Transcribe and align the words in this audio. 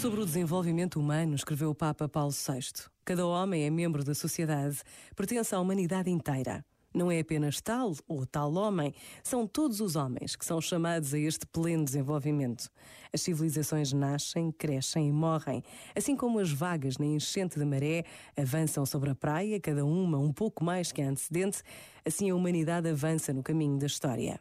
Sobre 0.00 0.20
o 0.20 0.26
desenvolvimento 0.26 1.00
humano, 1.00 1.34
escreveu 1.34 1.70
o 1.70 1.74
Papa 1.74 2.06
Paulo 2.06 2.30
VI. 2.30 2.84
Cada 3.02 3.26
homem 3.26 3.64
é 3.64 3.70
membro 3.70 4.04
da 4.04 4.14
sociedade, 4.14 4.82
pertence 5.16 5.54
à 5.54 5.58
humanidade 5.58 6.10
inteira. 6.10 6.62
Não 6.94 7.10
é 7.10 7.18
apenas 7.20 7.62
tal 7.62 7.94
ou 8.06 8.26
tal 8.26 8.54
homem, 8.54 8.94
são 9.24 9.46
todos 9.46 9.80
os 9.80 9.96
homens 9.96 10.36
que 10.36 10.44
são 10.44 10.60
chamados 10.60 11.14
a 11.14 11.18
este 11.18 11.46
pleno 11.46 11.82
desenvolvimento. 11.84 12.68
As 13.12 13.22
civilizações 13.22 13.90
nascem, 13.92 14.52
crescem 14.52 15.08
e 15.08 15.12
morrem, 15.12 15.64
assim 15.94 16.14
como 16.14 16.38
as 16.38 16.52
vagas 16.52 16.98
na 16.98 17.06
enchente 17.06 17.58
da 17.58 17.64
maré 17.64 18.04
avançam 18.36 18.84
sobre 18.84 19.10
a 19.10 19.14
praia, 19.14 19.58
cada 19.58 19.84
uma 19.84 20.18
um 20.18 20.32
pouco 20.32 20.62
mais 20.62 20.92
que 20.92 21.00
a 21.00 21.08
antecedente, 21.08 21.62
assim 22.04 22.30
a 22.30 22.34
humanidade 22.34 22.88
avança 22.88 23.32
no 23.32 23.42
caminho 23.42 23.78
da 23.78 23.86
história. 23.86 24.38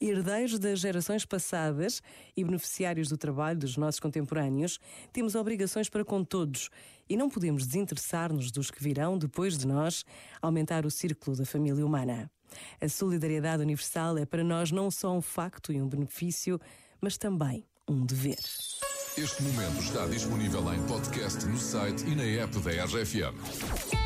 Herdeiros 0.00 0.58
das 0.58 0.80
gerações 0.80 1.24
passadas 1.24 2.02
e 2.36 2.44
beneficiários 2.44 3.08
do 3.08 3.16
trabalho 3.16 3.58
dos 3.58 3.76
nossos 3.76 4.00
contemporâneos, 4.00 4.78
temos 5.12 5.34
obrigações 5.34 5.88
para 5.88 6.04
com 6.04 6.22
todos 6.24 6.70
e 7.08 7.16
não 7.16 7.28
podemos 7.28 7.66
desinteressar-nos 7.66 8.50
dos 8.50 8.70
que 8.70 8.82
virão 8.82 9.18
depois 9.18 9.56
de 9.56 9.66
nós, 9.66 10.04
aumentar 10.42 10.84
o 10.84 10.90
círculo 10.90 11.36
da 11.36 11.44
família 11.44 11.84
humana. 11.84 12.30
A 12.80 12.88
solidariedade 12.88 13.62
universal 13.62 14.18
é 14.18 14.24
para 14.24 14.44
nós 14.44 14.70
não 14.70 14.90
só 14.90 15.12
um 15.12 15.22
facto 15.22 15.72
e 15.72 15.80
um 15.80 15.88
benefício, 15.88 16.60
mas 17.00 17.16
também 17.16 17.64
um 17.88 18.04
dever. 18.04 18.38
Este 19.16 19.42
momento 19.42 19.80
está 19.80 20.06
disponível 20.06 20.74
em 20.74 20.82
podcast 20.86 21.44
no 21.46 21.56
site 21.56 22.04
e 22.06 22.14
na 22.14 22.24
app 22.24 22.58
da 22.60 22.84
RFM. 22.84 24.05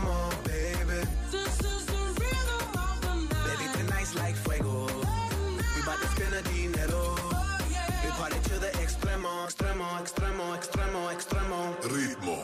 extremo, 9.51 9.85
extremo, 9.99 10.55
extremo, 10.55 11.11
extremo. 11.11 11.75
Ritmo. 11.83 12.43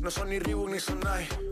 No 0.00 0.10
son 0.10 0.30
ni 0.30 0.40
Reebok 0.40 0.70
ni 0.70 0.80
Sonai, 0.80 1.28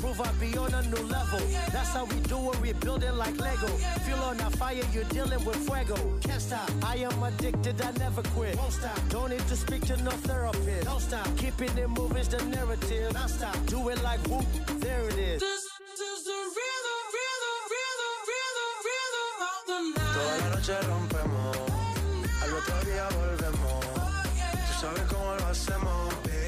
rebel. 0.00 0.12
New 0.12 0.16
and 0.16 0.16
improve, 0.16 0.20
I 0.20 0.32
be 0.40 0.58
on 0.58 0.74
a 0.74 0.82
new 0.88 1.02
level. 1.08 1.40
That's 1.72 1.92
how 1.92 2.04
we 2.04 2.16
do 2.20 2.50
it, 2.52 2.60
we 2.60 2.72
build 2.72 3.02
it 3.02 3.14
like 3.14 3.38
Lego. 3.40 3.66
Feel 4.04 4.22
on 4.22 4.40
a 4.40 4.50
fire, 4.50 4.82
you're 4.92 5.04
dealing 5.04 5.44
with 5.44 5.56
fuego. 5.56 5.96
Can't 6.20 6.40
stop, 6.40 6.70
I 6.82 6.96
am 6.96 7.22
addicted, 7.22 7.80
I 7.80 7.90
never 7.98 8.22
quit. 8.34 8.56
Won't 8.56 8.72
stop, 8.72 8.98
don't 9.08 9.30
need 9.30 9.46
to 9.48 9.56
speak 9.56 9.86
to 9.86 9.96
no 10.02 10.10
therapist. 10.10 10.84
Don't 10.84 11.00
stop, 11.00 11.28
keeping 11.36 11.76
it 11.78 11.88
moving's 11.88 12.28
the 12.28 12.44
narrative. 12.44 13.12
Non 13.14 13.28
stop, 13.28 13.56
do 13.66 13.88
it 13.90 14.02
like 14.02 14.20
whoop, 14.28 14.46
there 14.80 15.08
it 15.08 15.18
is. 15.18 15.40
This 15.40 15.64
is 16.00 16.24
the 16.24 16.38
rhythm, 16.56 17.00
rhythm, 17.16 17.58
rhythm, 17.72 18.14
rhythm, 18.30 18.72
rhythm 18.86 19.30
of 19.50 19.60
the 19.66 19.78
night. 19.96 20.14
Toda 20.14 20.34
la 20.38 20.48
noche 20.54 20.76
rompemos, 20.88 21.56
al 22.42 22.52
otro 22.54 22.76
día 22.84 23.08
volvemos. 23.18 23.84
Tú 24.66 24.72
sabes 24.80 25.02
cómo 25.08 25.34
lo 25.38 25.46
hacemos, 25.46 26.14
baby. 26.24 26.41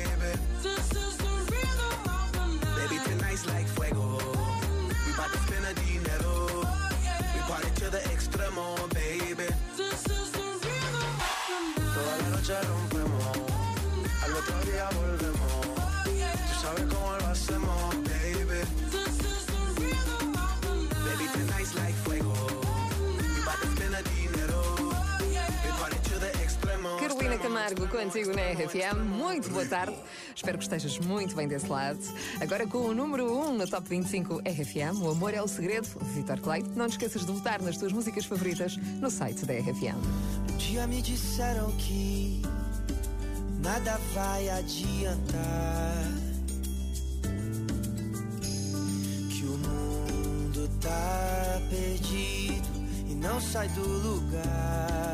Camargo 27.44 27.86
contigo 27.88 28.32
na 28.34 28.40
RFM. 28.40 29.04
Muito 29.04 29.50
boa 29.50 29.66
tarde. 29.66 29.94
Espero 30.34 30.56
que 30.56 30.64
estejas 30.64 30.98
muito 30.98 31.36
bem 31.36 31.46
desse 31.46 31.68
lado. 31.68 31.98
Agora 32.40 32.66
com 32.66 32.78
o 32.78 32.94
número 32.94 33.30
1 33.30 33.48
um 33.50 33.52
no 33.52 33.68
Top 33.68 33.86
25 33.86 34.38
RFM, 34.38 35.02
O 35.02 35.10
Amor 35.10 35.34
é 35.34 35.42
o 35.42 35.46
Segredo, 35.46 35.86
Vitor 36.14 36.40
Clay. 36.40 36.64
Não 36.74 36.88
te 36.88 36.92
esqueças 36.92 37.26
de 37.26 37.30
votar 37.30 37.60
nas 37.60 37.76
tuas 37.76 37.92
músicas 37.92 38.24
favoritas 38.24 38.78
no 38.78 39.10
site 39.10 39.44
da 39.44 39.52
RFM. 39.52 39.94
Um 40.50 40.56
dia 40.56 40.86
me 40.86 41.02
disseram 41.02 41.70
que 41.72 42.40
nada 43.62 44.00
vai 44.14 44.48
adiantar. 44.48 46.02
Que 49.28 49.44
o 49.44 49.58
mundo 49.58 50.70
tá 50.80 51.60
perdido 51.68 52.68
e 53.06 53.14
não 53.14 53.38
sai 53.38 53.68
do 53.68 53.82
lugar. 53.82 55.13